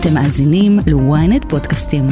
[0.00, 2.04] אתם מאזינים ל-ynet פודקאסטים.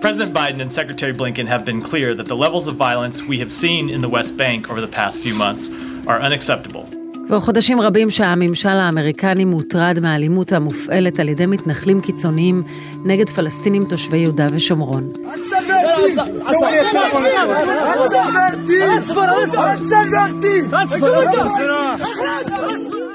[0.00, 3.52] President Biden and Secretary Blinken have been clear that the levels of violence we have
[3.62, 5.62] seen in the West Bank over the past few months
[6.06, 7.00] are unacceptable.
[7.26, 12.62] כבר חודשים רבים שהממשל האמריקני מוטרד מהאלימות המופעלת על ידי מתנחלים קיצוניים
[13.04, 15.12] נגד פלסטינים תושבי יהודה ושומרון.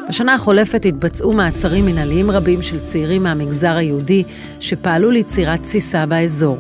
[0.10, 4.24] בשנה החולפת התבצעו מעצרים מנהליים רבים של צעירים מהמגזר היהודי
[4.60, 6.58] שפעלו ליצירת תסיסה באזור.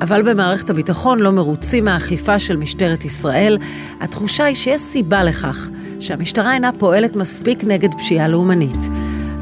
[0.00, 3.58] אבל במערכת הביטחון לא מרוצים מהאכיפה של משטרת ישראל.
[4.00, 8.88] התחושה היא שיש סיבה לכך, שהמשטרה אינה פועלת מספיק נגד פשיעה לאומנית.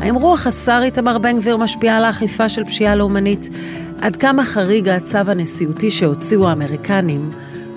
[0.00, 3.48] האם רוח השר איתמר בן גביר משפיעה על האכיפה של פשיעה לאומנית?
[4.00, 7.30] עד כמה חריג הצו הנשיאותי שהוציאו האמריקנים?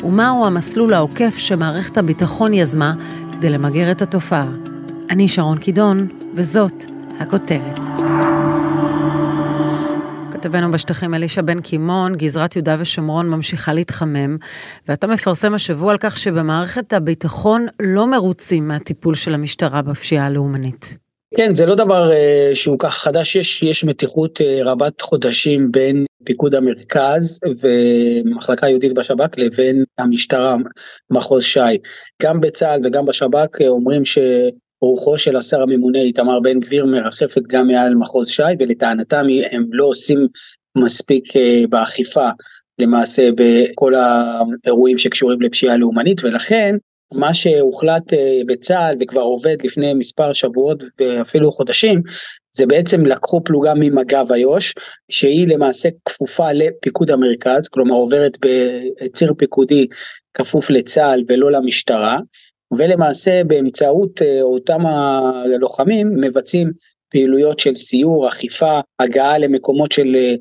[0.04, 2.94] ומהו המסלול העוקף שמערכת הביטחון יזמה
[3.34, 4.46] כדי למגר את התופעה?
[5.10, 6.84] אני שרון קידון, וזאת
[7.20, 7.80] הכותרת.
[10.32, 14.38] כתבנו בשטחים אלישע בן קימון, גזרת יהודה ושומרון ממשיכה להתחמם,
[14.88, 21.01] ואתה מפרסם השבוע על כך שבמערכת הביטחון לא מרוצים מהטיפול של המשטרה בפשיעה הלאומנית.
[21.38, 26.06] כן, זה לא דבר uh, שהוא ככה חדש, יש, יש מתיחות uh, רבת חודשים בין
[26.24, 30.56] פיקוד המרכז ומחלקה יהודית בשב"כ לבין המשטרה,
[31.10, 31.78] מחוז ש"י.
[32.22, 34.18] גם בצה"ל וגם בשב"כ uh, אומרים ש...
[34.84, 39.86] רוחו של השר הממונה איתמר בן גביר מרחפת גם מעל מחוז ש"י ולטענתם הם לא
[39.86, 40.28] עושים
[40.78, 42.30] מספיק אה, באכיפה
[42.80, 46.76] למעשה בכל האירועים שקשורים לפשיעה לאומנית ולכן
[47.14, 52.02] מה שהוחלט אה, בצה"ל וכבר עובד לפני מספר שבועות ואפילו חודשים
[52.54, 54.74] זה בעצם לקחו פלוגה ממג"ב איו"ש
[55.12, 59.88] שהיא למעשה כפופה לפיקוד המרכז כלומר עוברת בציר פיקודי
[60.34, 62.18] כפוף לצה"ל ולא למשטרה
[62.78, 66.72] ולמעשה באמצעות אה, אותם הלוחמים מבצעים
[67.10, 70.36] פעילויות של סיור, אכיפה, הגעה למקומות של אה,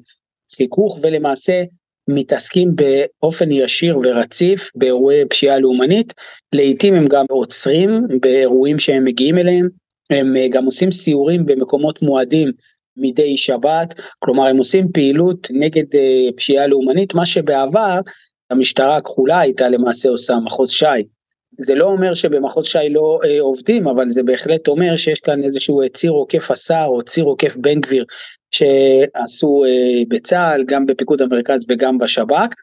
[0.57, 1.63] חיכוך ולמעשה
[2.09, 6.15] מתעסקים באופן ישיר ורציף באירועי פשיעה לאומנית,
[6.53, 9.69] לעיתים הם גם עוצרים באירועים שהם מגיעים אליהם,
[10.11, 12.53] הם אה, גם עושים סיורים במקומות מועדים
[12.97, 15.85] מדי שבת, כלומר הם עושים פעילות נגד
[16.37, 18.01] פשיעה לאומנית, מה שבעבר
[18.51, 21.20] המשטרה הכחולה הייתה למעשה עושה מחוז ש"י.
[21.61, 25.83] זה לא אומר שבמחוז ש"י לא אה, עובדים, אבל זה בהחלט אומר שיש כאן איזשהו
[25.83, 28.05] אה, ציר עוקף השר או ציר עוקף בן גביר
[28.51, 32.55] שעשו אה, בצה"ל, גם בפיקוד המרכז וגם בשב"כ,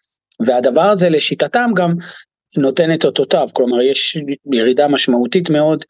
[0.46, 1.94] והדבר הזה לשיטתם גם
[2.58, 4.18] נותן את אותותיו, כלומר יש
[4.54, 5.84] ירידה משמעותית מאוד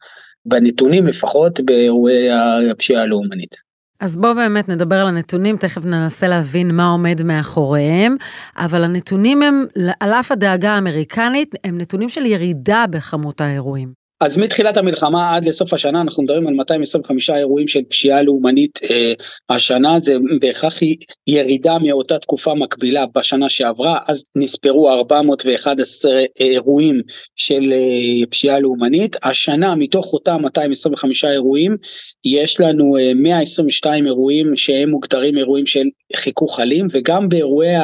[0.44, 2.30] בנתונים לפחות באירועי
[2.70, 3.67] הפשיעה הלאומנית.
[4.00, 8.16] אז בואו באמת נדבר על הנתונים, תכף ננסה להבין מה עומד מאחוריהם,
[8.56, 9.66] אבל הנתונים הם,
[10.00, 13.97] על אף הדאגה האמריקנית, הם נתונים של ירידה בכמות האירועים.
[14.20, 19.12] אז מתחילת המלחמה עד לסוף השנה אנחנו מדברים על 225 אירועים של פשיעה לאומנית אה,
[19.50, 19.98] השנה.
[19.98, 20.74] זה בהכרח
[21.26, 23.98] ירידה מאותה תקופה מקבילה בשנה שעברה.
[24.08, 27.02] אז נספרו 411 אירועים
[27.36, 29.16] של אה, פשיעה לאומנית.
[29.22, 31.76] השנה מתוך אותם 225 אירועים
[32.24, 35.84] יש לנו אה, 122 אירועים שהם מוגדרים אירועים של
[36.16, 37.76] חיכוך אלים וגם באירועי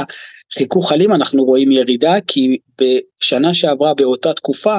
[0.58, 4.74] חיכוך אלים אנחנו רואים ירידה כי בשנה שעברה באותה תקופה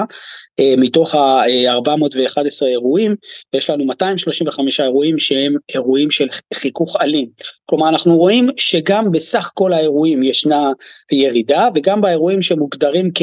[0.60, 3.16] אה, מתוך ה-411 אירועים
[3.54, 7.28] יש לנו 235 אירועים שהם אירועים של חיכוך אלים.
[7.66, 10.72] כלומר אנחנו רואים שגם בסך כל האירועים ישנה
[11.12, 13.22] ירידה וגם באירועים שמוגדרים כ...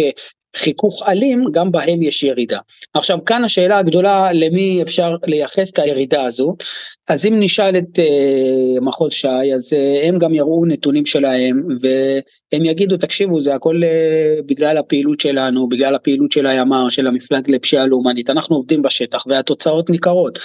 [0.57, 2.59] חיכוך אלים, גם בהם יש ירידה.
[2.95, 6.57] עכשיו כאן השאלה הגדולה למי אפשר לייחס את הירידה הזו,
[7.09, 12.65] אז אם נשאל את uh, מחוז ש"י אז uh, הם גם יראו נתונים שלהם והם
[12.65, 17.87] יגידו תקשיבו זה הכל uh, בגלל הפעילות שלנו, בגלל הפעילות של הימ"ר, של המפלג לפשיעה
[17.87, 20.39] לאומנית, אנחנו עובדים בשטח והתוצאות ניכרות.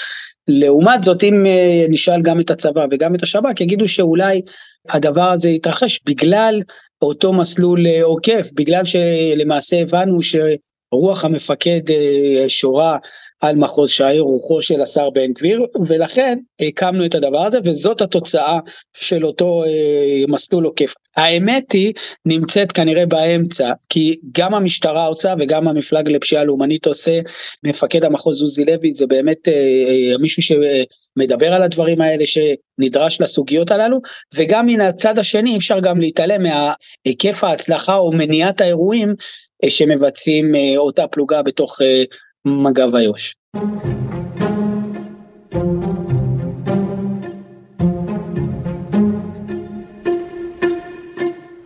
[0.48, 4.42] לעומת זאת אם uh, נשאל גם את הצבא וגם את השב"כ יגידו שאולי
[4.90, 6.62] הדבר הזה יתרחש בגלל
[7.02, 12.98] אותו מסלול אה, עוקף, בגלל שלמעשה הבנו שרוח המפקד אה, שורה
[13.42, 18.60] על מחוז ש"י, רוחו של השר בן גביר, ולכן הקמנו את הדבר הזה, וזאת התוצאה
[18.98, 20.94] של אותו אה, מסלול עוקף.
[21.18, 21.94] האמת היא,
[22.26, 27.20] נמצאת כנראה באמצע, כי גם המשטרה עושה וגם המפלג לפשיעה לאומנית עושה,
[27.64, 33.72] מפקד המחוז עוזי לוי זה באמת אה, אה, מישהו שמדבר על הדברים האלה, שנדרש לסוגיות
[33.72, 34.00] הללו,
[34.36, 39.16] וגם מן הצד השני אפשר גם להתעלם מהיקף ההצלחה או מניעת האירועים
[39.64, 42.04] אה, שמבצעים אה, אותה פלוגה בתוך אה,
[42.47, 43.35] מג"ב איו"ש.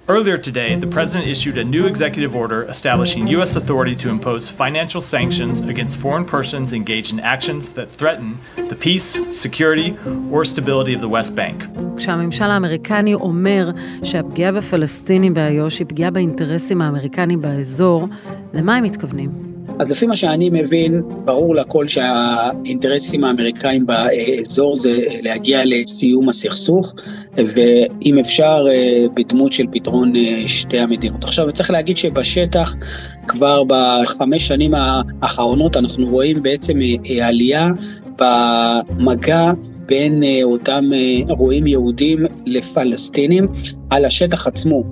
[0.08, 3.56] Earlier today, the president issued a new executive order establishing U.S.
[3.56, 8.38] authority to impose financial sanctions against foreign persons engaged in actions that threaten
[8.70, 9.88] the peace, security,
[10.30, 11.64] or stability of the West Bank.
[11.96, 13.70] כשהממשל האמריקני אומר
[14.02, 18.08] שהפגיעה בפלסטינים באיו"ש היא פגיעה באינטרסים האמריקניים באזור,
[18.54, 19.49] למה הם מתכוונים?
[19.81, 24.89] אז לפי מה שאני מבין, ברור לכל שהאינטרסים האמריקאים באזור זה
[25.21, 26.93] להגיע לסיום הסכסוך,
[27.33, 28.65] ואם אפשר,
[29.13, 30.13] בדמות של פתרון
[30.47, 31.23] שתי המדינות.
[31.23, 32.75] עכשיו, צריך להגיד שבשטח,
[33.27, 34.71] כבר בחמש שנים
[35.21, 36.79] האחרונות, אנחנו רואים בעצם
[37.23, 37.67] עלייה
[38.17, 39.51] במגע
[39.85, 40.83] בין אותם
[41.29, 43.47] רועים יהודים לפלסטינים
[43.89, 44.83] על השטח עצמו.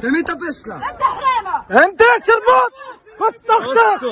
[0.00, 0.74] תמי את הפה שלך.
[1.69, 2.73] انت شربوط
[3.17, 4.05] فسختك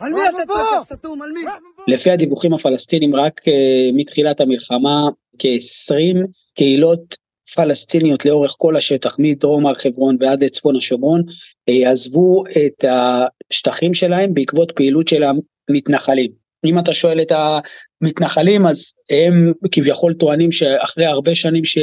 [0.00, 1.22] על מי אתה סתום?
[1.22, 1.40] על מי?
[1.88, 3.50] לפי הדיווחים הפלסטינים, רק uh,
[3.94, 5.08] מתחילת המלחמה,
[5.38, 7.16] כ-20 קהילות
[7.54, 11.22] פלסטיניות לאורך כל השטח, מדרום הר חברון ועד לצפון השומרון,
[11.70, 15.22] uh, עזבו את השטחים שלהם בעקבות פעילות של
[15.70, 16.30] המתנחלים.
[16.64, 21.78] אם אתה שואל את המתנחלים, אז הם כביכול טוענים שאחרי הרבה שנים ש...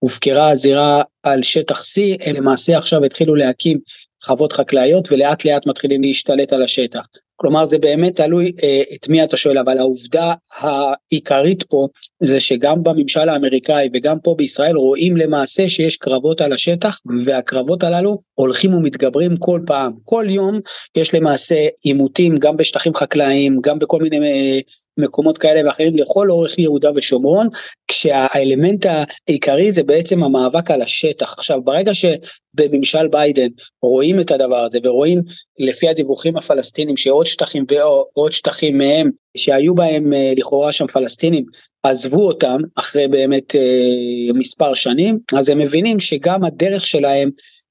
[0.00, 3.78] הופקרה הזירה על שטח C, הם למעשה עכשיו התחילו להקים
[4.24, 7.06] חוות חקלאיות ולאט לאט מתחילים להשתלט על השטח.
[7.36, 11.88] כלומר זה באמת תלוי אה, את מי אתה שואל, אבל העובדה העיקרית פה
[12.22, 18.18] זה שגם בממשל האמריקאי וגם פה בישראל רואים למעשה שיש קרבות על השטח והקרבות הללו
[18.34, 19.92] הולכים ומתגברים כל פעם.
[20.04, 20.60] כל יום
[20.96, 24.60] יש למעשה עימותים גם בשטחים חקלאיים, גם בכל מיני אה,
[25.00, 27.48] מקומות כאלה ואחרים לכל אורך יהודה ושומרון,
[27.88, 31.32] כשהאלמנט העיקרי זה בעצם המאבק על השטח.
[31.32, 33.48] עכשיו ברגע שבממשל ביידן
[33.82, 35.22] רואים את הדבר הזה ורואים
[35.58, 41.44] לפי הדיווחים הפלסטינים שעוד שטחים ועוד שטחים מהם שהיו בהם אה, לכאורה שם פלסטינים
[41.82, 47.30] עזבו אותם אחרי באמת אה, מספר שנים אז הם מבינים שגם הדרך שלהם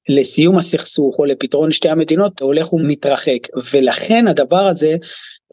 [0.10, 3.40] לסיום הסכסוך או לפתרון שתי המדינות הולך ומתרחק.
[3.74, 4.96] ולכן הדבר הזה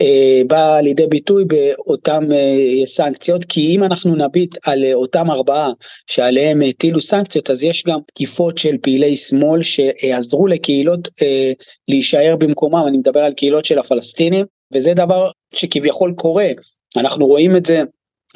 [0.03, 5.73] אה, בא לידי ביטוי באותן אה, סנקציות כי אם אנחנו נביט על אה, אותם ארבעה
[6.07, 11.53] שעליהם הטילו סנקציות אז יש גם תקיפות של פעילי שמאל שעזרו לקהילות אה,
[11.89, 12.85] להישאר במקומם.
[12.89, 16.49] אני מדבר על קהילות של הפלסטינים וזה דבר שכביכול קורה.
[16.97, 17.83] אנחנו רואים את זה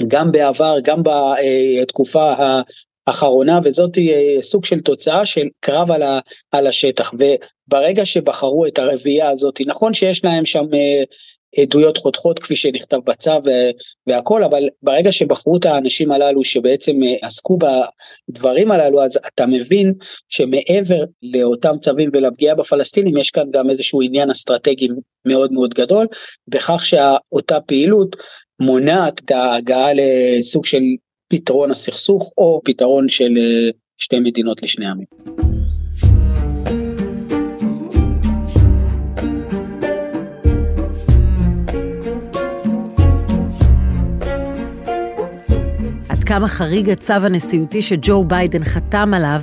[0.09, 2.35] גם בעבר גם בתקופה
[3.11, 6.21] האחרונה וזאת אה, סוג של תוצאה של קרב על, ה,
[6.51, 7.13] על השטח.
[7.15, 11.03] וברגע שבחרו את הרביעייה הזאת נכון שיש להם שם אה,
[11.59, 13.31] עדויות חותכות כפי שנכתב בצו
[14.07, 17.59] והכל אבל ברגע שבחרו את האנשים הללו שבעצם אה, עסקו
[18.29, 19.95] בדברים הללו אז אתה מבין
[20.29, 24.89] שמעבר לאותם צווים ולפגיעה בפלסטינים יש כאן גם איזשהו עניין אסטרטגי
[25.27, 26.07] מאוד מאוד גדול
[26.49, 28.17] בכך שאותה פעילות
[28.61, 30.83] מונעת את ההגעה לסוג של
[31.31, 35.07] פתרון הסכסוך או פתרון של אה, שתי מדינות לשני עמים.
[46.09, 49.41] עד כמה חריג הצו הנשיאותי שג'ו ביידן חתם עליו,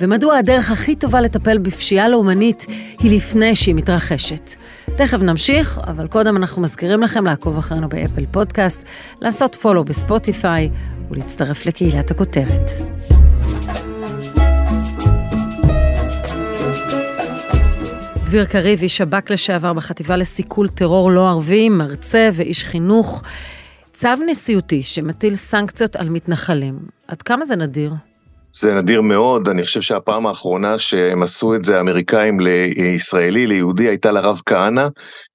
[0.00, 2.66] ומדוע הדרך הכי טובה לטפל בפשיעה לאומנית
[2.98, 4.50] היא לפני שהיא מתרחשת.
[4.96, 8.82] תכף נמשיך, אבל קודם אנחנו מזכירים לכם לעקוב אחרינו באפל פודקאסט,
[9.20, 10.70] לעשות פולו בספוטיפיי
[11.10, 12.70] ולהצטרף לקהילת הכותרת.
[18.24, 23.22] דביר קריב, איש שב"כ לשעבר בחטיבה לסיכול טרור לא ערבי, מרצה ואיש חינוך.
[23.92, 26.78] צו נשיאותי שמטיל סנקציות על מתנחלים,
[27.08, 27.92] עד כמה זה נדיר?
[28.52, 34.12] זה נדיר מאוד, אני חושב שהפעם האחרונה שהם עשו את זה, האמריקאים לישראלי, ליהודי, הייתה
[34.12, 34.88] לרב כהנא,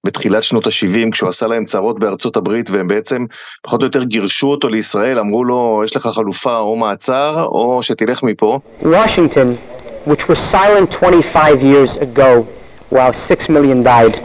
[0.05, 3.25] בתחילת שנות ה-70, כשהוא עשה להם צרות בארצות הברית, והם בעצם
[3.61, 8.23] פחות או יותר גירשו אותו לישראל, אמרו לו, יש לך חלופה או מעצר, או שתלך
[8.23, 8.59] מפה.
[8.81, 9.57] Washington,
[10.07, 12.45] which was silent 25 years ago,
[12.89, 14.15] while 6 million died,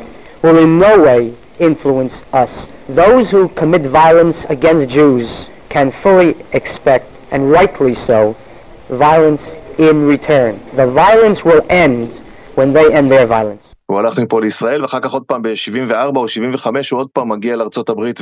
[0.43, 2.51] will in no way influence us.
[2.89, 5.29] Those who commit violence against Jews
[5.69, 8.35] can fully expect, and rightly so,
[8.91, 9.43] violence
[9.79, 10.53] in return.
[10.77, 12.09] The violence will end
[12.57, 13.65] when they end their violence.
[13.87, 17.57] הוא הלך מפה לישראל ואחר כך עוד פעם ב-74 או 75 הוא עוד פעם מגיע
[17.57, 18.21] לארצות הברית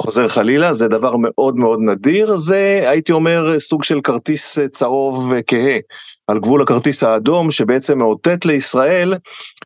[0.00, 5.78] וחוזר חלילה, זה דבר מאוד מאוד נדיר, זה הייתי אומר סוג של כרטיס צהוב כהה
[6.26, 9.14] על גבול הכרטיס האדום שבעצם מאותת לישראל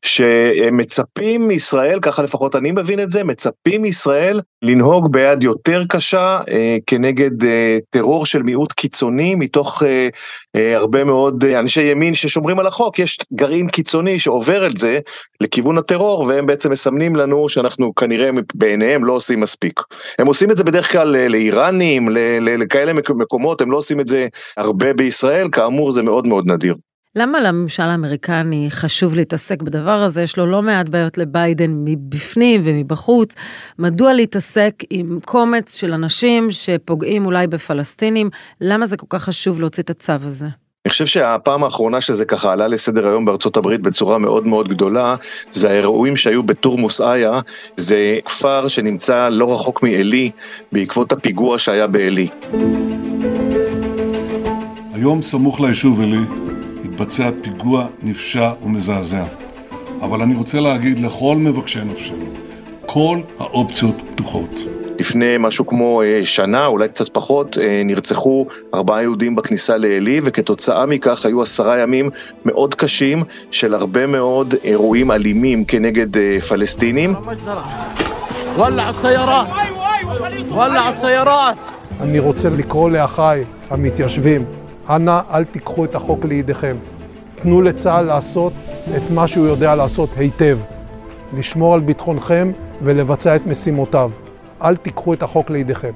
[0.03, 6.77] שמצפים מישראל, ככה לפחות אני מבין את זה, מצפים מישראל לנהוג ביד יותר קשה אה,
[6.87, 10.09] כנגד אה, טרור של מיעוט קיצוני מתוך אה,
[10.57, 14.99] אה, הרבה מאוד אה, אנשי ימין ששומרים על החוק, יש גרעין קיצוני שעובר את זה
[15.41, 19.81] לכיוון הטרור והם בעצם מסמנים לנו שאנחנו כנראה בעיניהם לא עושים מספיק.
[20.19, 22.09] הם עושים את זה בדרך כלל אה, לאיראנים,
[22.41, 26.75] לכאלה מקומות, הם לא עושים את זה הרבה בישראל, כאמור זה מאוד מאוד נדיר.
[27.17, 30.23] למה לממשל האמריקני חשוב להתעסק בדבר הזה?
[30.23, 33.35] יש לו לא מעט בעיות לביידן מבפנים ומבחוץ.
[33.79, 38.31] מדוע להתעסק עם קומץ של אנשים שפוגעים אולי בפלסטינים?
[38.61, 40.47] למה זה כל כך חשוב להוציא את הצו הזה?
[40.87, 45.17] אני חושב שהפעם האחרונה שזה ככה עלה לסדר היום בארצות הברית בצורה מאוד מאוד גדולה,
[45.51, 47.41] זה האירועים שהיו בתורמוס איה,
[47.77, 50.31] זה כפר שנמצא לא רחוק מעלי,
[50.73, 52.29] בעקבות הפיגוע שהיה בעלי.
[54.93, 56.21] היום סמוך ליישוב עלי,
[56.85, 59.25] התבצע פיגוע נפשע ומזעזע.
[60.01, 62.35] אבל אני רוצה להגיד לכל מבקשי נפשנו,
[62.87, 64.78] כל האופציות פתוחות.
[64.99, 70.87] לפני משהו כמו אה, שנה, אולי קצת פחות, אה, נרצחו ארבעה יהודים בכניסה לעלי, וכתוצאה
[70.87, 72.11] מכך היו עשרה ימים
[72.45, 77.15] מאוד קשים של הרבה מאוד אירועים אלימים כנגד אה, פלסטינים.
[82.01, 84.45] אני רוצה לקרוא לאחיי המתיישבים
[84.91, 86.77] אנא אל תיקחו את החוק לידיכם.
[87.43, 88.53] תנו לצה"ל לעשות
[88.97, 90.59] את מה שהוא יודע לעשות היטב,
[91.37, 92.53] לשמור על ביטחונכם
[92.83, 94.11] ולבצע את משימותיו.
[94.63, 95.93] אל תיקחו את החוק לידיכם.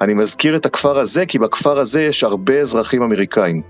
[0.00, 3.62] אני מזכיר את הכפר הזה, כי בכפר הזה יש הרבה אזרחים אמריקאים.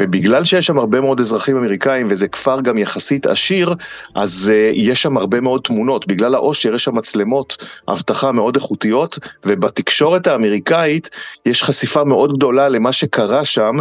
[0.00, 3.74] ובגלל שיש שם הרבה מאוד אזרחים אמריקאים, וזה כפר גם יחסית עשיר,
[4.14, 6.06] אז uh, יש שם הרבה מאוד תמונות.
[6.06, 11.10] בגלל העושר יש שם מצלמות אבטחה מאוד איכותיות, ובתקשורת האמריקאית
[11.46, 13.76] יש חשיפה מאוד גדולה למה שקרה שם,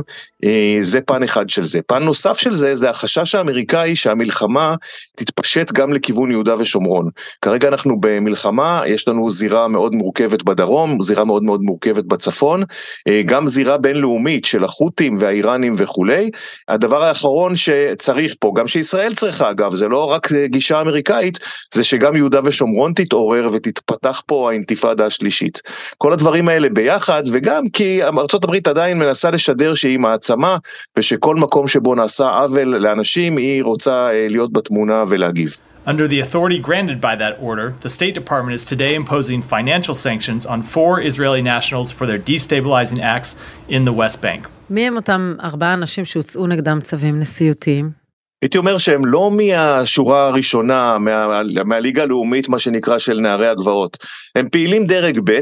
[0.81, 1.79] זה פן אחד של זה.
[1.87, 4.75] פן נוסף של זה, זה החשש האמריקאי שהמלחמה
[5.15, 7.09] תתפשט גם לכיוון יהודה ושומרון.
[7.41, 12.09] כרגע אנחנו במלחמה, יש לנו זירה מאוד מורכבת בדרום, זירה מאוד מאוד מורכבת.
[12.09, 12.63] בצפון,
[13.07, 16.29] אה, גם זירה בינלאומית של החות'ים והאיראנים וכולי.
[16.67, 21.39] הדבר האחרון שצריך פה, גם שישראל צריכה אגב, זה לא רק גישה אמריקאית,
[21.73, 25.61] זה שגם יהודה ושומרון תתעורר ותתפתח פה האינתיפאדה השלישית.
[25.97, 30.57] כל הדברים האלה ביחד, וגם כי ארה"ב עדיין מנסה לשדר שהיא מעצמה,
[30.97, 35.57] ושכל מקום שבו נעשה עוול לאנשים, היא רוצה אה, להיות בתמונה ולהגיב.
[35.87, 40.45] Under the authority granted by that order, the State Department is today imposing financial sanctions
[40.45, 43.35] on four Israeli nationals for their destabilizing acts
[43.69, 44.47] in the West Bank.
[44.69, 47.98] מי הם אותם ארבעה אנשים שהוצאו נגדם צווים נשיאותיים?
[48.41, 53.97] הייתי אומר שהם לא מהשורה הראשונה, מה, מהליגה הלאומית, מה שנקרא, של נערי הגבעות.
[54.35, 55.39] הם פעילים דרג ב',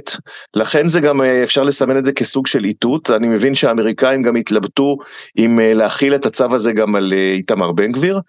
[0.56, 3.10] לכן זה גם, אפשר לסמן את זה כסוג של איתות.
[3.10, 4.98] אני מבין שהאמריקאים גם התלבטו
[5.38, 8.20] אם להכיל את הצו הזה גם על איתמר בן גביר.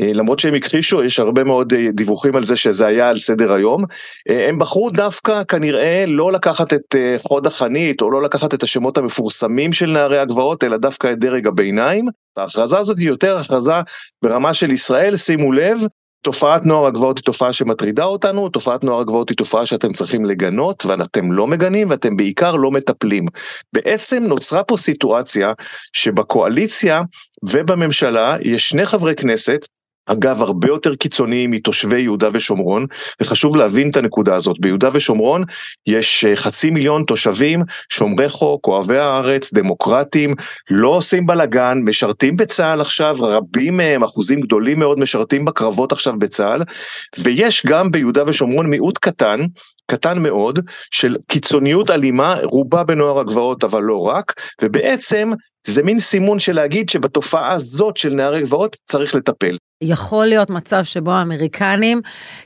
[0.00, 3.52] אה, למרות שהם הכחישו, יש הרבה מאוד אה, דיווחים על זה שזה היה על סדר
[3.52, 3.84] היום.
[4.30, 8.98] אה, הם בחרו דווקא כנראה לא לקחת את חוד החנית, או לא לקחת את השמות
[8.98, 12.06] המפורסמים של נערי הגבעות, אלא דווקא את דרג הביניים.
[12.36, 13.72] ההכרזה הזאת היא יותר הכרזה
[14.22, 15.78] ברמה של ישראל, שימו לב,
[16.22, 20.86] תופעת נוער הגבעות היא תופעה שמטרידה אותנו, תופעת נוער הגבעות היא תופעה שאתם צריכים לגנות,
[20.86, 23.26] ואתם לא מגנים, ואתם בעיקר לא מטפלים.
[23.72, 25.52] בעצם נוצרה פה סיטואציה
[25.92, 27.02] שבקואליציה
[27.42, 29.66] ובממשלה יש שני חברי כנסת
[30.06, 32.86] אגב, הרבה יותר קיצוני מתושבי יהודה ושומרון,
[33.20, 34.60] וחשוב להבין את הנקודה הזאת.
[34.60, 35.44] ביהודה ושומרון
[35.86, 37.60] יש אה, חצי מיליון תושבים,
[37.92, 40.34] שומרי חוק, אוהבי הארץ, דמוקרטים,
[40.70, 46.62] לא עושים בלאגן, משרתים בצה"ל עכשיו, רבים מהם, אחוזים גדולים מאוד משרתים בקרבות עכשיו בצה"ל,
[47.18, 49.40] ויש גם ביהודה ושומרון מיעוט קטן,
[49.90, 50.58] קטן מאוד,
[50.90, 55.30] של קיצוניות אלימה, רובה בנוער הגבעות אבל לא רק, ובעצם
[55.66, 59.56] זה מין סימון של להגיד שבתופעה הזאת של נערי גבעות צריך לטפל.
[59.82, 62.00] יכול להיות מצב שבו האמריקנים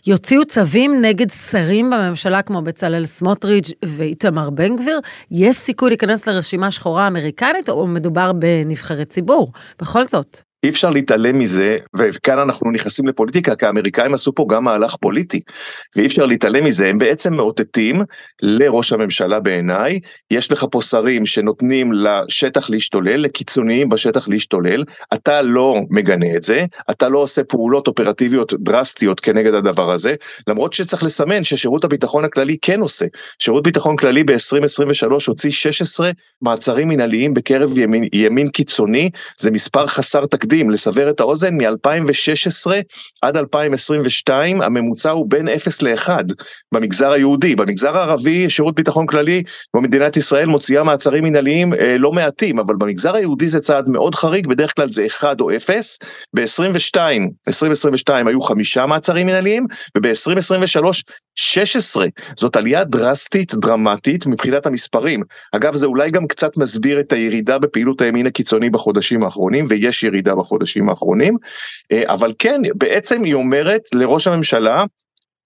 [0.07, 5.01] יוציאו צווים נגד שרים בממשלה כמו בצלאל סמוטריץ' ואיתמר בן גביר?
[5.31, 9.53] יש סיכוי להיכנס לרשימה שחורה אמריקנית או מדובר בנבחרי ציבור?
[9.81, 10.41] בכל זאת.
[10.65, 15.41] אי אפשר להתעלם מזה, וכאן אנחנו נכנסים לפוליטיקה, כי האמריקאים עשו פה גם מהלך פוליטי,
[15.97, 18.03] ואי אפשר להתעלם מזה, הם בעצם מאותתים
[18.43, 24.85] לראש הממשלה בעיניי, יש לך פה שרים שנותנים לשטח להשתולל, לקיצוניים בשטח להשתולל,
[25.15, 30.15] אתה לא מגנה את זה, אתה לא עושה פעולות אופרטיביות דרסטיות כנגד הדבר הזה,
[30.49, 33.07] למרות שצריך לסמן ששירות הביטחון הכללי כן עושה.
[33.39, 36.11] שירות ביטחון כללי ב-2023 הוציא 16
[36.43, 40.71] מעצרים מנהליים בקרב ימין, ימין קיצוני, זה מספר חסר תקדים.
[40.71, 42.73] לסבר את האוזן, מ-2016
[43.23, 46.09] עד 2022 הממוצע הוא בין 0 ל-1
[46.73, 47.57] במגזר היהודי.
[47.57, 49.43] במגזר הערבי שירות ביטחון כללי
[49.75, 54.47] במדינת ישראל מוציאה מעצרים מנהליים אה, לא מעטים, אבל במגזר היהודי זה צעד מאוד חריג,
[54.47, 55.99] בדרך כלל זה 1 או 0,
[56.35, 56.97] ב-22,
[57.49, 60.87] 2022 היו חמישה מעצרים מנהליים, וב-2023
[61.35, 65.23] 16, זאת עלייה דרסטית, דרמטית, מבחינת המספרים.
[65.53, 70.35] אגב, זה אולי גם קצת מסביר את הירידה בפעילות הימין הקיצוני בחודשים האחרונים, ויש ירידה
[70.35, 71.37] בחודשים האחרונים,
[71.93, 74.85] אה, אבל כן, בעצם היא אומרת לראש הממשלה,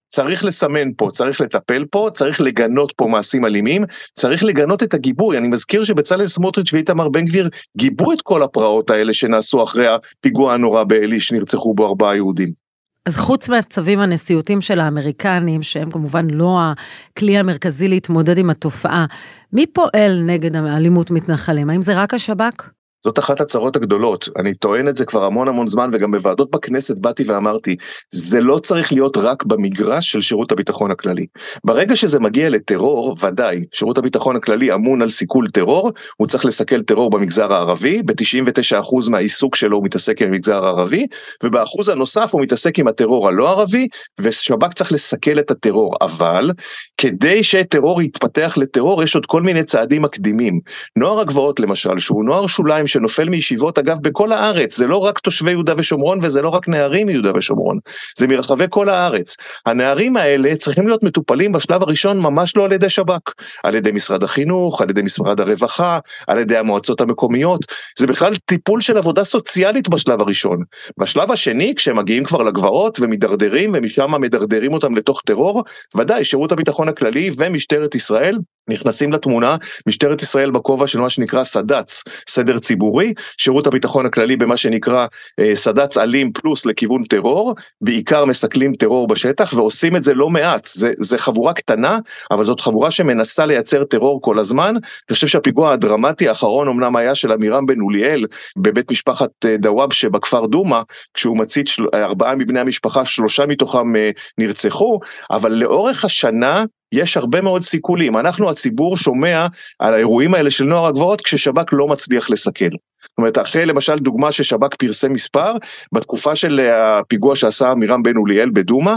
[0.09, 5.37] צריך לסמן פה, צריך לטפל פה, צריך לגנות פה מעשים אלימים, צריך לגנות את הגיבוי.
[5.37, 10.53] אני מזכיר שבצלאל סמוטריץ' ואיתמר בן גביר גיבו את כל הפרעות האלה שנעשו אחרי הפיגוע
[10.53, 12.69] הנורא בעלי שנרצחו בו ארבעה יהודים.
[13.05, 19.05] אז חוץ מהצווים הנשיאותיים של האמריקנים, שהם כמובן לא הכלי המרכזי להתמודד עם התופעה,
[19.53, 21.69] מי פועל נגד אלימות מתנחלים?
[21.69, 22.78] האם זה רק השב"כ?
[23.03, 26.99] זאת אחת הצרות הגדולות, אני טוען את זה כבר המון המון זמן וגם בוועדות בכנסת
[26.99, 27.75] באתי ואמרתי,
[28.11, 31.25] זה לא צריך להיות רק במגרש של שירות הביטחון הכללי.
[31.63, 36.81] ברגע שזה מגיע לטרור, ודאי, שירות הביטחון הכללי אמון על סיכול טרור, הוא צריך לסכל
[36.81, 41.07] טרור במגזר הערבי, ב-99% מהעיסוק שלו הוא מתעסק עם המגזר הערבי,
[41.43, 43.87] ובאחוז הנוסף הוא מתעסק עם הטרור הלא ערבי,
[44.19, 46.51] ושב"כ צריך לסכל את הטרור, אבל
[46.97, 50.59] כדי שטרור יתפתח לטרור יש עוד כל מיני צעדים מקדימים.
[50.95, 55.51] נוער הגבעות למשל, שהוא נוער שוליים שנופל מישיבות, אגב, בכל הארץ, זה לא רק תושבי
[55.51, 57.79] יהודה ושומרון וזה לא רק נערים מיהודה ושומרון,
[58.17, 59.37] זה מרחבי כל הארץ.
[59.65, 64.23] הנערים האלה צריכים להיות מטופלים בשלב הראשון ממש לא על ידי שב"כ, על ידי משרד
[64.23, 67.65] החינוך, על ידי משרד הרווחה, על ידי המועצות המקומיות,
[67.99, 70.57] זה בכלל טיפול של עבודה סוציאלית בשלב הראשון.
[70.97, 75.63] בשלב השני, כשהם מגיעים כבר לגבעות ומידרדרים ומשם מדרדרים אותם לתוך טרור,
[75.97, 78.37] ודאי, שירות הביטחון הכללי ומשטרת ישראל
[78.69, 79.55] נכנסים לתמונה,
[79.87, 85.05] משטרת ישראל בכובע של מה שנקרא סד"צ, סדר ציבורי, שירות הביטחון הכללי במה שנקרא
[85.39, 90.67] אה, סד"צ אלים פלוס לכיוון טרור, בעיקר מסכלים טרור בשטח ועושים את זה לא מעט,
[90.73, 91.99] זה, זה חבורה קטנה,
[92.31, 97.15] אבל זאת חבורה שמנסה לייצר טרור כל הזמן, אני חושב שהפיגוע הדרמטי האחרון אמנם היה
[97.15, 98.25] של עמירם בן אוליאל
[98.57, 100.81] בבית משפחת אה, דוואבשה בכפר דומא,
[101.13, 104.99] כשהוא מצית של, ארבעה מבני המשפחה, שלושה מתוכם אה, נרצחו,
[105.31, 108.17] אבל לאורך השנה יש הרבה מאוד סיכולים.
[108.17, 109.47] אנחנו הציבור שומע
[109.79, 112.69] על האירועים האלה של נוער הגבעות כששב"כ לא מצליח לסכל.
[113.01, 115.53] זאת אומרת, אחרי למשל דוגמה ששב"כ פרסם מספר,
[115.91, 118.95] בתקופה של הפיגוע שעשה עמירם בן אוליאל בדומא,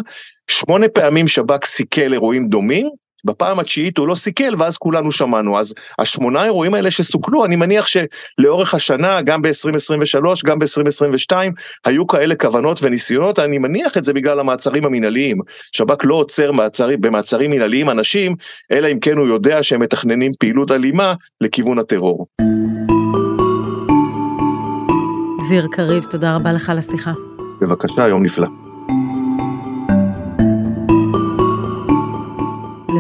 [0.50, 2.90] שמונה פעמים שב"כ סיכל אירועים דומים,
[3.24, 5.58] בפעם התשיעית הוא לא סיכל ואז כולנו שמענו.
[5.58, 11.36] אז השמונה אירועים האלה שסוכלו, אני מניח שלאורך השנה, גם ב-2023, גם ב-2022,
[11.84, 15.38] היו כאלה כוונות וניסיונות, אני מניח את זה בגלל המעצרים המינהליים.
[15.72, 18.35] שב"כ לא עוצר מעצרים, במעצרים מינהליים אנשים,
[18.72, 22.26] אלא אם כן הוא יודע שהם מתכננים פעילות אלימה לכיוון הטרור.
[25.46, 27.12] דביר קריב, תודה רבה לך על השיחה.
[27.61, 28.71] בבקשה, יום נפלא.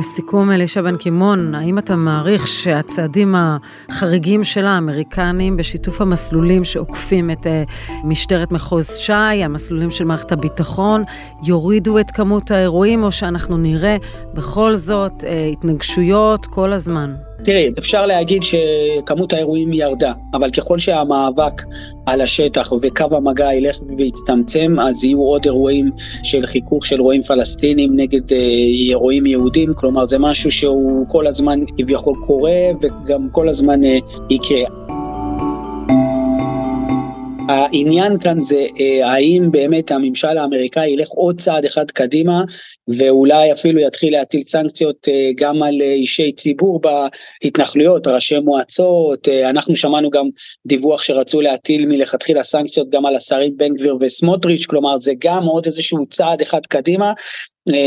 [0.02, 7.46] לסיכום, אלישע בן קימון, האם אתה מעריך שהצעדים החריגים של האמריקנים בשיתוף המסלולים שעוקפים את
[7.46, 7.62] אה,
[8.04, 11.04] משטרת מחוז ש"י, המסלולים של מערכת הביטחון,
[11.42, 13.96] יורידו את כמות האירועים, או שאנחנו נראה
[14.34, 17.14] בכל זאת אה, התנגשויות כל הזמן?
[17.44, 21.62] תראי, אפשר להגיד שכמות האירועים ירדה, אבל ככל שהמאבק
[22.06, 25.90] על השטח וקו המגע ילך ויצטמצם, אז יהיו עוד אירועים
[26.22, 28.38] של חיכוך של אירועים פלסטינים נגד אה,
[28.88, 33.98] אירועים יהודים, כלומר זה משהו שהוא כל הזמן כביכול קורה וגם כל הזמן אה,
[34.30, 34.81] יקרה.
[37.52, 42.44] העניין כאן זה אה, האם באמת הממשל האמריקאי ילך עוד צעד אחד קדימה
[42.88, 49.76] ואולי אפילו יתחיל להטיל סנקציות אה, גם על אה, אישי ציבור בהתנחלויות, ראשי מועצות, אנחנו
[49.76, 50.28] שמענו גם
[50.66, 55.66] דיווח שרצו להטיל מלכתחילה סנקציות גם על השרים בן גביר וסמוטריץ', כלומר זה גם עוד
[55.66, 57.12] איזשהו צעד אחד קדימה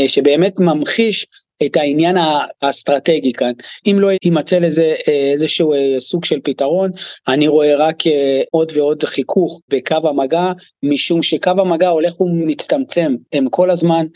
[0.06, 1.26] שבאמת ממחיש
[1.64, 2.16] את העניין
[2.62, 3.52] האסטרטגי כאן.
[3.86, 6.90] אם לא יימצא לזה אה, איזשהו אה, סוג של פתרון,
[7.28, 13.48] אני רואה רק אה, עוד ועוד חיכוך בקו המגע, משום שקו המגע הולך ומצטמצם, הם
[13.50, 14.06] כל הזמן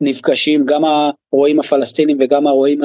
[0.00, 0.82] נפגשים גם
[1.32, 2.80] הרועים הפלסטינים וגם הרועים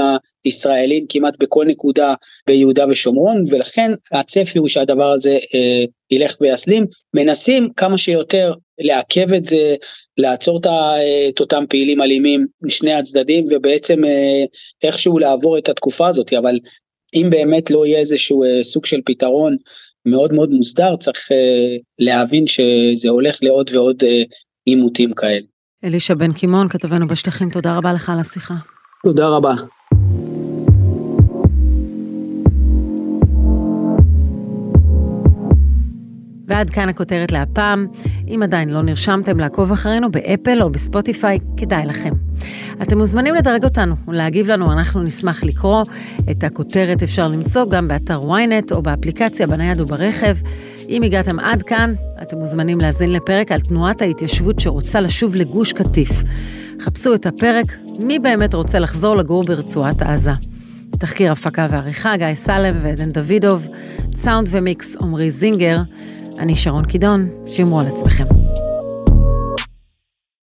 [0.45, 2.13] הישראלים כמעט בכל נקודה
[2.47, 9.45] ביהודה ושומרון ולכן הצפי הוא שהדבר הזה אה, ילך ויסלים מנסים כמה שיותר לעכב את
[9.45, 9.75] זה
[10.17, 10.61] לעצור
[11.29, 14.43] את אותם פעילים אלימים משני הצדדים ובעצם אה,
[14.83, 16.59] איכשהו לעבור את התקופה הזאת אבל
[17.13, 19.55] אם באמת לא יהיה איזשהו אה, סוג של פתרון
[20.05, 24.03] מאוד מאוד מוסדר צריך אה, להבין שזה הולך לעוד ועוד
[24.65, 25.45] עימותים כאלה.
[25.83, 28.53] אלישע בן קימון, כתבנו בשטחים, תודה רבה לך על השיחה.
[29.05, 29.53] תודה רבה.
[36.53, 37.87] ועד כאן הכותרת להפעם.
[38.27, 42.13] אם עדיין לא נרשמתם לעקוב אחרינו באפל או בספוטיפיי, כדאי לכם.
[42.81, 45.83] אתם מוזמנים לדרג אותנו ולהגיב לנו, אנחנו נשמח לקרוא.
[46.31, 50.37] את הכותרת אפשר למצוא גם באתר ynet או באפליקציה בנייד וברכב.
[50.89, 56.23] אם הגעתם עד כאן, אתם מוזמנים להאזין לפרק על תנועת ההתיישבות שרוצה לשוב לגוש קטיף.
[56.79, 60.31] חפשו את הפרק מי באמת רוצה לחזור לגור ברצועת עזה.
[60.99, 63.67] תחקיר הפקה ועריכה גיא סלם ועדן דוידוב,
[64.15, 65.77] סאונד ומיקס עמרי זינגר.
[66.39, 68.42] אני שרון קידון, שמרו על עצמכם.